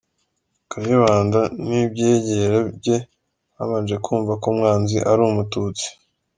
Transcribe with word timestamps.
Kayibanda 0.71 1.39
n’ibyegera 1.67 2.57
bye 2.77 2.97
babanje 3.55 3.95
kumva 4.05 4.33
ko 4.41 4.45
“umwanzi” 4.53 4.97
ari 5.09 5.21
umututsi. 5.29 5.87